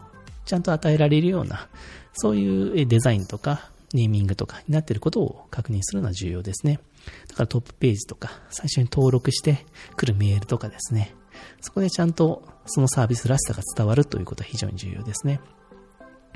[0.45, 1.69] ちゃんと与えられるような、
[2.13, 6.79] そういうデザインとか、ネーミングとかになっていることを確認するのは重要ですね。
[7.29, 11.15] だからトップページとか、最初に登録してくるメールとかですね。
[11.61, 15.39] そこでちゃんとそのサービスらしさが伝わるということは非常に重要ですね。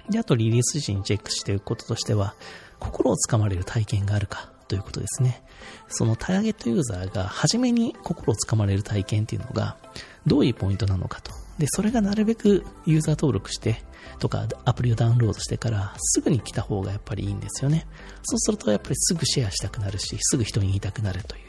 [0.10, 2.36] で、あとリリース時にチェックしていくこととしては、
[2.80, 5.44] 心をつかまれる体験があるかということですね。
[5.88, 9.78] そのターゲットユーザーが初めに心をつかまれる体験っていうのが、
[10.26, 11.41] どういうポイントなのかと。
[11.62, 13.84] で、それがなるべくユーザー登録して、
[14.18, 17.86] とかアプリをダウンロードしてからすぐに来た方がやっぱりいいんですよね。
[18.24, 21.40] そうするとやっぱりすぐシェアしたくなるし、すぐ人に言いたくなるとい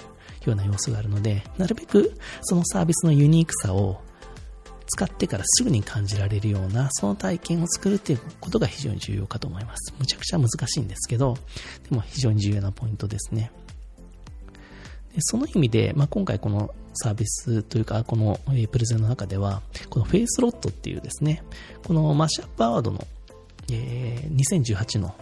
[0.44, 4.02] うような要素があるので、なるべくそのサービスのユニークさを
[4.86, 9.94] 使ってからすぐに感じられるような、その体験を作るっていうことが非常に重要かと思います。
[9.98, 11.38] むちゃくちゃ難しいんですけど、
[11.88, 13.50] でも非常に重要なポイントですね。
[15.20, 18.38] その意味で、まあ、今回このサービスというか、この
[18.70, 21.42] プレゼンの中では、このフェイスロットっていうですね、
[21.86, 23.06] このマッシュアップアワードの、
[23.70, 25.14] えー、2018の、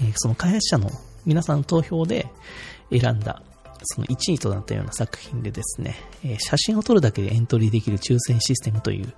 [0.00, 0.90] えー、その開発者の
[1.24, 2.26] 皆さんの投票で
[2.90, 3.42] 選んだ、
[3.84, 9.12] その1位となったような作品でですね、えー、写真を撮るだけでエントリーできる抽選システムという、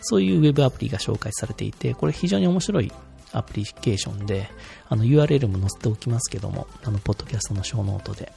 [0.00, 2.92] そういうウェブアプリが紹介されていて、これ非常に面白い
[3.32, 4.50] アプリケーションで、
[4.88, 8.32] あの URL も載せておきますけども、あの、ポッドキャストのショーノートで、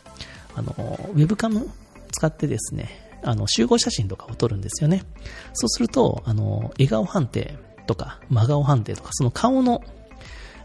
[0.55, 0.71] あの、
[1.13, 1.69] ウェブカム
[2.11, 5.03] 使ってですね、あの、集合写真とかを撮るんですよね。
[5.53, 7.55] そうすると、あの、笑顔判定
[7.87, 9.83] とか、真顔判定とか、その顔の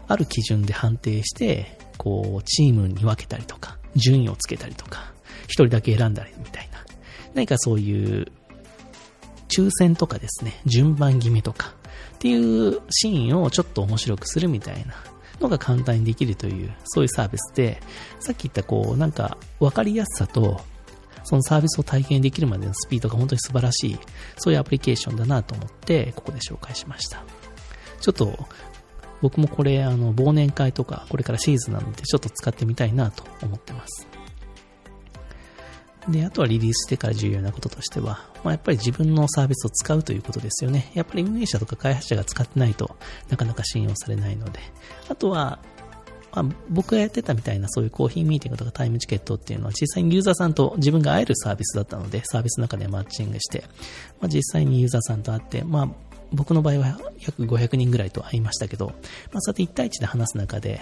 [0.07, 6.79] ある基準で判定して、こう、チームに分けたりとか、順位をつけたりとか、一人だけ選んだりみたいな。
[7.33, 8.31] 何かそういう、
[9.49, 11.73] 抽選とかですね、順番決めとか、
[12.15, 14.95] っていうシーンをちょっと面白くするみたいな
[15.39, 17.81] のが簡単にできるという、そういうサービスで、
[18.19, 20.61] さっき言ったこう、なんか、わかりやすさと、
[21.23, 23.99] そのサービスを体験できるまでのスピードが本当に素晴らしい、
[24.37, 27.23] そういうアプリケーションだなと思って、ここで紹介しました。
[27.99, 28.47] ちょっと、
[29.21, 34.07] 僕もこれ、あの、忘年会とか、これからシーズンなので、ちょっと使ってみたいなと思ってます。
[36.09, 40.91] で、あとはリリースしてから重要なこととしては、まあ、やっぱり自分のサービスを使うということですよね。
[40.93, 42.95] やっぱり運営者とか開発者が使ってないと
[43.29, 44.59] なかなか信用されないので。
[45.09, 45.59] あとは、
[46.33, 53.63] まあ、僕がやってたみたいなそういうコーヒーミーティングとかタイムチケットっていうのは実際にユーザーさんと自分が会えるサービスだったので、サービスの中でマッチングして、
[54.21, 55.89] まあ、実際にユーザーさんと会って、まあ、
[56.31, 58.93] 僕の場合は約500人ぐらいと会いましたけど、ま
[59.39, 60.79] あ、そうやって1対1で話す中で、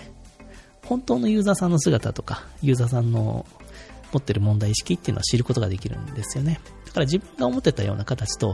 [0.86, 3.46] 本当のユーザーさんの姿とか、ユーザーさんの
[4.12, 6.60] 持ってる問題意識っていうのは知ることができるんですよね。
[6.86, 8.54] だから自分が思ってたような形と、や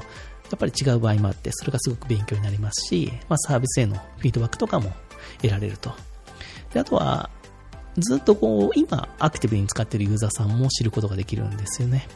[0.55, 4.91] っぱり違う場合もあって、それがすごく勉強になりますし、まあ、サービスへのフィードバックとかも
[5.41, 5.93] 得られると
[6.73, 7.29] で、あとは、
[7.97, 12.07] ずっとこう、今、アクティブに使っているユーザーさんも知ることができるんですよね。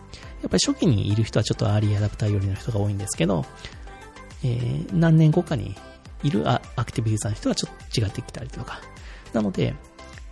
[0.41, 3.45] やっぱり初期にいる人はちょっとアーリーアダプター寄りの人が多いんですけど、
[4.43, 5.75] えー、何年後かに
[6.23, 8.79] いるアクティブユーザーの人はちょっと違ってきたりとか。
[9.33, 9.75] なので、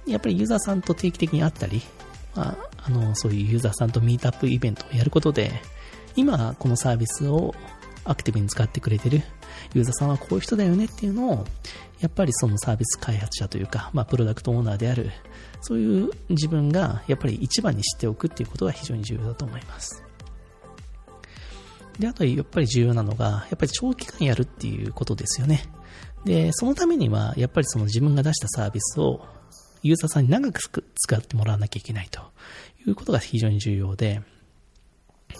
[0.07, 1.81] やっぱりユーザーさんと定期的に会ったり、
[2.35, 5.51] まあ、あの、そういうユーザーさんとミートアップイベントをやることで、
[6.15, 7.53] 今、このサービスを
[8.05, 9.21] アクティブに使ってくれてる
[9.73, 11.45] ユーザーさんはこういう人だよねっていうのを、
[11.99, 15.11] やっぱりそのサービス開発者というか、まあ、プロダクトオーナーである、
[15.61, 20.03] そういう自分がやっぱり一番に知っておくっていうことが非常に重要だと思います。
[21.97, 25.63] で、あとやっぱり重要なのが、やっぱり長期間やるっていうことですよね。
[26.25, 29.25] で、そのためには、やっぱりその自分が出したサービスを
[29.83, 32.21] ユーザーさんに長く使ってもらわなきゃいけないと
[32.87, 34.21] いうことが非常に重要で、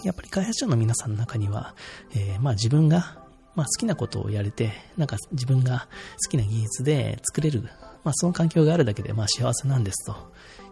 [0.02, 1.74] やっぱり開発者の皆さんの中には、
[2.14, 5.88] えー、まあ自分が、まあ好きなことをやれて、なんか自分が
[6.24, 7.62] 好きな技術で作れる、
[8.04, 10.14] まあその環境があるだけでまあ幸せなんですと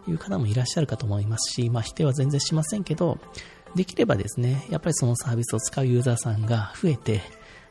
[0.07, 3.17] いう方もいらっしゃるかと思いますし、まあ否定は全然しませんけど、
[3.73, 7.21] できればですね、やっぱりそのサービスを使うユーザーさんが増えて、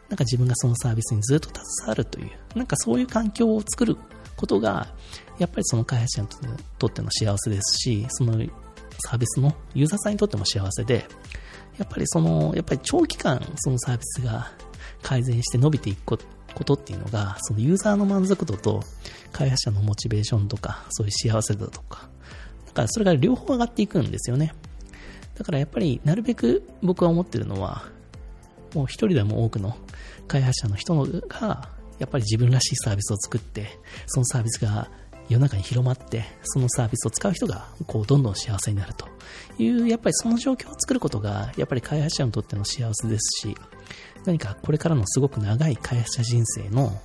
[0.09, 3.97] なんか自分がそのサービスにずっと携わるという、なんかそういう環境を作る
[4.43, 4.89] ことが、
[5.39, 6.29] やっぱりその開発者に
[6.79, 8.33] とっての幸せですし、その
[9.07, 11.07] サービスのユーザーさんにとっても幸せで、
[11.79, 14.51] やっぱりその、やっぱり長期間そのサービスが
[15.01, 16.19] 改善して伸びていく
[16.55, 18.83] ことっていうのが、そのユーザーの満足度と
[19.31, 22.09] 開発者のモチベーションとか、そういう幸せ度とか、
[22.67, 24.55] だからそれが両方上がっていくんですよね。
[25.37, 27.85] だからやっぱりなるべく僕は思ってるのは、
[28.75, 29.77] もう一人でも多くの
[30.27, 30.97] 開発者の人
[31.29, 31.69] が、
[32.03, 34.91] やっぱり自分らしいサービスを作って、そのサービスが
[35.29, 39.07] 世の中に広まって、そのサービスを使う人が、こう、どんどん幸せになると
[39.57, 43.57] いう、やっぱりその状況を作ることが、やっぱり開発者にとっての幸せですし、
[44.25, 47.01] 何かこれからのすごく長い開発者人生の、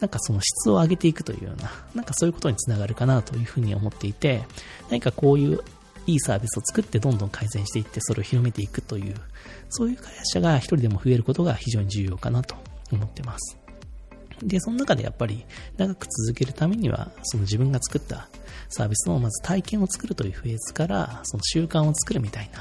[0.00, 4.42] なんかその質を上げていくというような、なんかそういうことにつながるかなというふうに思っていて、
[4.90, 5.60] 何かこういう
[6.06, 9.14] いいサービスを作ってどんどん改善していってそれを広めていくという、
[9.68, 12.56] そういう開発者が一人でも増えることが非常に重要かなと
[12.90, 13.59] 思ってます。
[14.42, 15.44] で、その中でやっぱり
[15.76, 18.28] 長く続けるためには、その自分が作った
[18.68, 22.60] サービスのまず体験を作るというフェーズから、その習慣を作るみたいな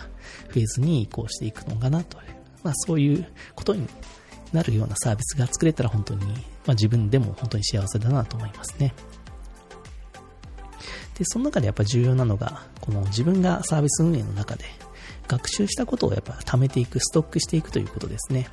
[0.50, 2.24] フェーズに移行していくのかなという、
[2.64, 3.88] まあそういうことに
[4.52, 6.34] なるようなサービスが作れたら本当に、ま
[6.68, 8.94] あ自分でも本当に幸せだなと思いますね。
[11.18, 14.66] で、その中でやっぱ重要なのが、この自分がサービス運営の中で
[15.28, 18.50] 学習したことをやっぱ貯めていく、ストックしていくということですね。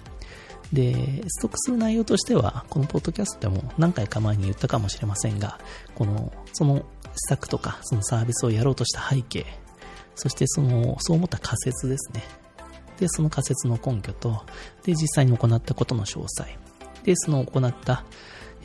[0.72, 5.59] で、ストックする内容としては、このポッドキャストでも何回か前に言ったかもしれませんが、
[5.94, 6.83] この、その施
[7.29, 9.46] 策とか、そのサービスをやろうとした背景、
[10.16, 12.22] そしてその、そう思った仮説ですね。
[12.98, 14.44] で、その仮説の根拠と、
[14.85, 16.44] で、実際に行ったことの詳細。
[17.05, 18.05] で、その行った、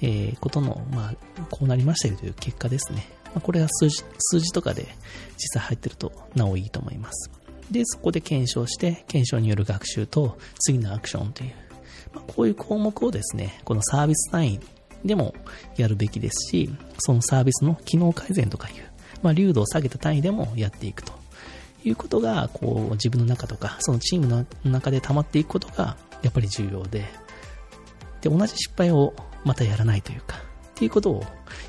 [0.01, 1.15] えー、ことの、まあ、
[1.49, 3.07] こうなりましたよという結果ですね。
[3.25, 4.87] まあ、これは数字、数字とかで
[5.37, 7.29] 実際入ってるとなおいいと思います。
[7.69, 11.53] で、そこで検証して、検証による学習と次のアクションという、
[12.13, 14.59] まあ、こういう項目をですね、このサービス単位
[15.05, 15.33] でも
[15.77, 16.69] やるべきですし、
[16.99, 18.75] そのサービスの機能改善とかいう、
[19.21, 21.13] まあ、流度を下げた単位でもやっていくと
[21.83, 27.05] いうことが、こう、自分の中とか、そのチームの中で溜まっていくことが、やっぱり重要で、
[28.21, 30.41] で、同じ失敗をまたやらないというか、っ
[30.75, 31.23] ていうことを、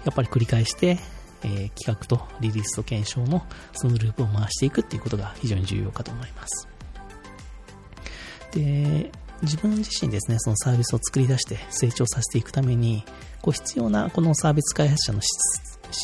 [0.04, 0.98] やっぱり繰り返して、
[1.44, 6.68] えー、企画とリリースと検証のそのループを回していくっていうことが非常に重要かと思います。
[8.52, 9.10] で、
[9.42, 13.04] 自分自身ですね、そのサービスを作り出して成長させていくために、
[13.40, 15.28] こう必要なこのサービス開発者の資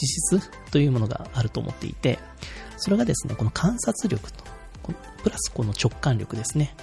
[0.07, 2.19] 質というものがあると思っていて、
[2.77, 4.45] それがですね、この観察力と、
[5.23, 6.75] プラスこの直感力ですね。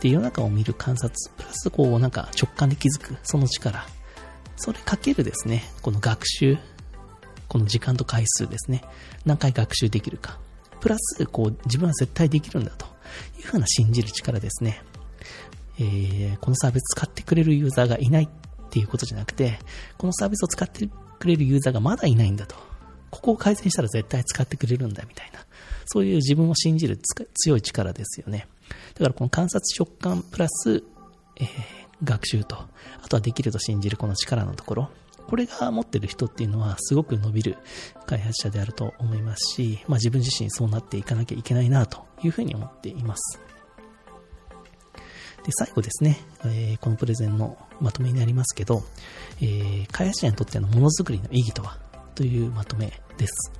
[0.00, 3.86] で、世の中を見る観察、プラスこうなんか直感で気づく、その力。
[4.56, 6.58] それかけるですね、この学習、
[7.48, 8.82] この時間と回数ですね。
[9.24, 10.38] 何回学習できるか。
[10.80, 12.86] プラス、こう、自分は絶対できるんだと
[13.38, 14.82] いうふうな信じる力ですね。
[15.80, 18.28] えー、このサービス使ってくれるユーザーがいないっ
[18.70, 19.58] ていうことじゃなくて、
[19.96, 20.88] このサービスを使って
[21.18, 22.54] くれるユーザーがまだいないんだと。
[23.10, 25.40] ここを改善したら絶対使ってくれるんだみたいな。
[25.86, 26.98] そういう自分を信じる
[27.34, 28.46] 強い力ですよね。
[28.94, 30.84] だからこの観察直感プラス、
[31.36, 31.46] えー、
[32.04, 32.56] 学習と、
[33.02, 34.90] あとはできると信じるこの力のところ。
[35.26, 37.56] これが持ってる人っていうのはすごく伸びる
[38.06, 43.40] 開発者であると思いますし、まあ自分自身そうなっていかなきゃいけないなというふうに思っています。
[45.44, 48.82] で、最後ですね、えー、このプレゼンのまとめになりますけど、
[49.40, 51.78] えー、開発者にとってのものづくりの意義とは
[52.14, 53.52] というまとめです。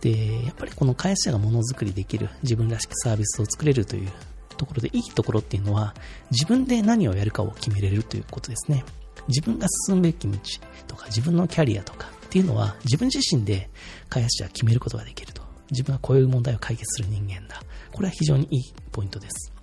[0.00, 4.10] で、やっぱりこの開発者がものづくりできる、自分らしくサービスを作れるという
[4.56, 5.94] ところでいいところっていうのは、
[6.30, 8.84] 自分で何をやるかを決めれるということですね。
[9.28, 10.38] 自分が進むべき道
[10.86, 13.70] とか、自分のキャリアとかっていうのは、自分自身で
[14.08, 15.42] 開発者は決めることができると。
[15.70, 17.62] 自分はこういう問題を解決する人間だ。
[17.92, 19.57] これは非常にいいポイントです。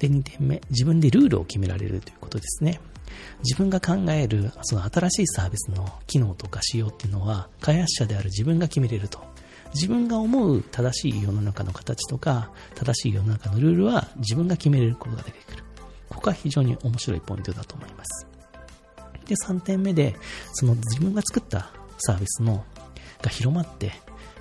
[0.00, 2.80] で、2点目、自分でルールを決められるということですね。
[3.44, 9.20] 自分が考える、その新しいサービスの機能とか仕様っていうのは、開発者である自分が決めれると。
[9.74, 15.64] 自分が思う正しい世の中の形とか、正しい世の中のルールは自分が決めれることが出てくる。
[16.08, 18.26] こここは非常に面白いポイントだと思います。
[19.26, 20.16] で、3点目で、
[20.52, 22.64] その自分が作ったサービスの
[23.22, 23.92] が広まって、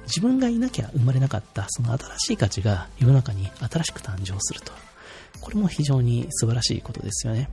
[0.04, 4.89] 自分がいなきゃ生まれなかったその新しい価値が世の中に新しく誕生すると。
[5.42, 7.50] これも非常に素晴らしいことですよね。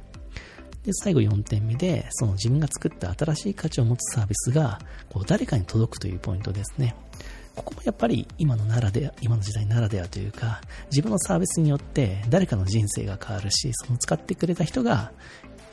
[0.85, 4.79] で、最後4点目で、その自分が作った新しい価値を持つサービスが、
[5.11, 6.95] こう誰かに届くというポイントですね。
[7.57, 10.61] ここもやっぱり今のならで、今の時代ならではというか、
[10.91, 15.13] 自分のサービスによって誰かの人生が変わるし、その使ってくれた人が、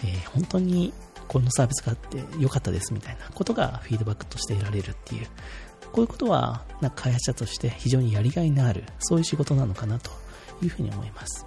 [0.03, 0.93] えー、本当に
[1.27, 5.27] このサービスがあって良かったですみたいなことがフィードバックとして得られるっていう、
[5.91, 10.09] こういうことは、なんか開発者として非常にやりがいのある、そういう仕事なのかなと
[10.63, 11.45] いうふうに思います。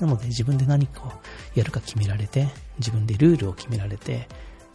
[0.00, 1.12] なので自分で何かを
[1.54, 2.48] やるか決められて、
[2.78, 4.28] 自分でルールを決められて、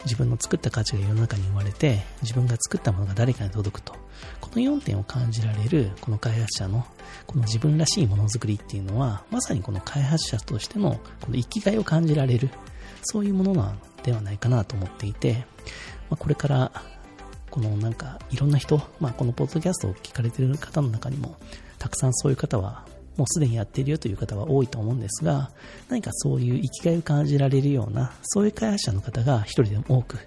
[0.04, 3.92] 自分の作った価値が世の中に生まれて、自分が作ったものが誰かに届くと。
[4.40, 6.86] この4点を感じられる、この開発者の、
[7.26, 12.50] この自分らしいものづくりっていうのは、まさにこの開発者としての、この生きがいを感じられる、
[13.02, 15.44] そういうものなのではないかなと思っていて、
[16.08, 16.70] まあ、これから、
[17.50, 21.36] このなんか、いろんな人、まあ、このポッドキャストを聞かれている方の中にも、
[21.78, 22.86] たくさんそういう方は
[23.16, 25.50] もうすでにやっているよという方は多いと思うんですが、
[25.88, 30.18] 何かそういう生きがいを感じられるような、そういう開発者の方が一人でも多く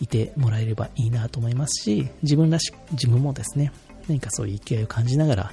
[0.00, 3.72] いてもらえればいいなと思いますし、自分らしく、自分もですね、
[4.08, 5.52] 何かそういう生きがいを感じながら、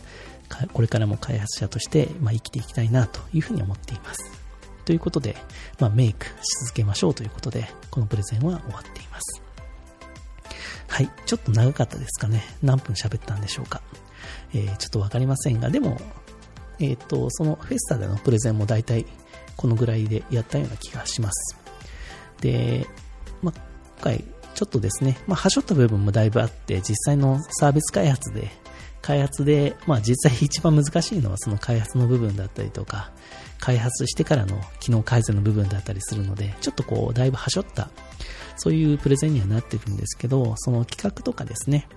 [0.73, 4.31] これからも開発者として、ま、生きていきたいなというふうに思っています。
[4.85, 5.35] ということで、
[5.79, 6.31] まあ、メイクし
[6.63, 9.41] 続けましょうということで、このプレゼンは終わっています。
[10.87, 12.41] はい、ちょっと長かったですかね。
[12.63, 13.81] 何分喋ったんでしょうか。
[14.53, 15.99] えー、ちょっとわかりませんが、でも、
[16.79, 19.05] えっ、ー、と、そのフェスタでのプレゼンも大体
[19.55, 21.57] このぐらいでやったような気がします。
[22.41, 22.87] で、
[23.41, 23.59] まあ、
[23.99, 24.23] 今回
[24.53, 28.49] ちょっとですね、まあ、はしょった部分もだいぶあって、実際のサービス開発で、
[29.01, 33.11] 開発で、まあ、実際一番難しいのはその開発の部分だったりとか、
[33.59, 37.89] 開発してからの機能改善の部分だったりするので、ちょっとこう、だいぶはしょった、
[38.55, 41.87] そういうプレゼンにはなってるんですけど、その企画とかですね、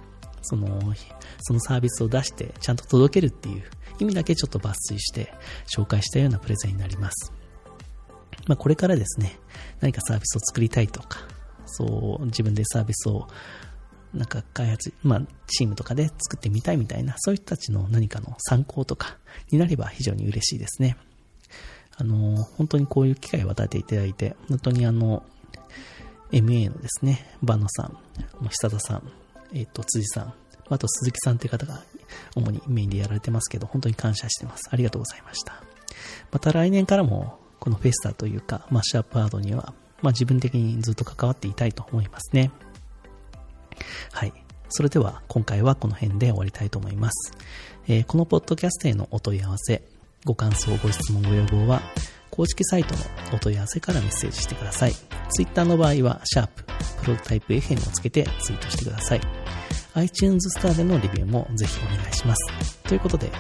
[0.43, 0.95] その、
[1.41, 3.65] そのサービスを出してちゃんと届けるっていう
[4.01, 5.33] 意味だけちょっと抜粋して
[5.67, 7.33] 紹介したようなプレゼンになります。
[8.47, 9.39] まあ、これからですね、
[9.81, 11.21] 何かサービスを作りたいとか、
[11.67, 13.29] そう、自分でサービスを
[14.15, 19.19] なんか開発、まあ、チームとかで作ってみたいみたいな、そういう人たちの何かの参考とか
[19.51, 20.97] になれば非常に嬉しいですね。
[21.97, 25.23] あの、本当にこういう機会を与えていただいて、本当にあの、
[26.33, 27.99] MA のですね、バノさん、
[28.49, 29.03] 久田さん、
[29.53, 30.35] えっ、と、辻さん、
[30.69, 31.83] あと鈴木さんという方が
[32.35, 34.69] 主にメインでやられてますけど、本当に感謝してます。
[34.71, 35.63] ありがとうございました。
[36.31, 42.51] また来年からも、このフェスタというか、マッシュアップアートには、まあ自分的にずっと関わっていたいと思いますね。
[44.13, 44.33] はい。
[44.71, 47.33] それでは今回はこの辺で終わりたいと思います。
[47.89, 49.83] えー、このポッドキャストへのお問い合わせ、
[50.25, 51.83] ご感想、ご質問、ご要望は、
[52.31, 53.01] 公式サイトの
[53.35, 54.95] お問い合わせからメッセージしてください。
[55.31, 56.65] Twitter の場合は、シャープ
[57.03, 59.21] プロトタイプ FM をつけてツイートしてください。
[59.95, 62.79] iTunes スターでのレビューもぜひお願いします。
[62.85, 63.31] ということで、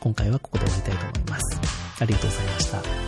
[0.00, 1.60] 今回はここで終わりたいと思います。
[2.00, 3.01] ありがとうございました。